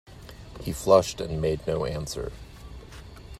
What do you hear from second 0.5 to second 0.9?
He